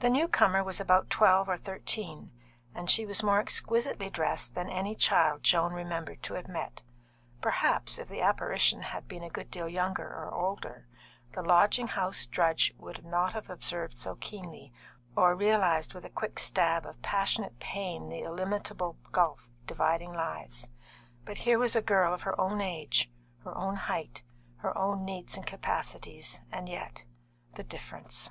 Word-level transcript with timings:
The 0.00 0.10
new 0.10 0.26
comer 0.26 0.64
was 0.64 0.80
about 0.80 1.08
twelve 1.08 1.48
or 1.48 1.56
thirteen, 1.56 2.32
and 2.74 2.90
she 2.90 3.06
was 3.06 3.22
more 3.22 3.38
exquisitely 3.38 4.10
dressed 4.10 4.56
than 4.56 4.68
any 4.68 4.96
child 4.96 5.44
Joan 5.44 5.72
remembered 5.72 6.20
to 6.24 6.34
have 6.34 6.48
met. 6.48 6.82
Perhaps, 7.40 7.96
if 7.96 8.08
the 8.08 8.20
apparition 8.22 8.82
had 8.82 9.06
been 9.06 9.22
a 9.22 9.30
good 9.30 9.48
deal 9.48 9.68
younger 9.68 10.04
or 10.12 10.34
older, 10.34 10.88
the 11.30 11.42
lodging 11.44 11.86
house 11.86 12.26
drudge 12.26 12.74
would 12.76 13.04
not 13.04 13.34
have 13.34 13.48
observed 13.48 14.00
so 14.00 14.16
keenly, 14.16 14.72
or 15.14 15.36
realised 15.36 15.94
with 15.94 16.04
a 16.04 16.10
quick 16.10 16.40
stab 16.40 16.84
of 16.84 17.00
passionate 17.02 17.60
pain 17.60 18.08
the 18.08 18.22
illimitable 18.22 18.98
gulf 19.12 19.52
dividing 19.64 20.12
lives. 20.12 20.70
But 21.24 21.38
here 21.38 21.60
was 21.60 21.76
a 21.76 21.80
girl 21.82 22.12
of 22.12 22.22
her 22.22 22.34
own 22.40 22.60
age, 22.60 23.12
her 23.44 23.56
own 23.56 23.76
height, 23.76 24.24
her 24.56 24.76
own 24.76 25.04
needs 25.04 25.36
and 25.36 25.46
capacities, 25.46 26.40
and 26.50 26.68
yet 26.68 27.04
the 27.54 27.62
difference! 27.62 28.30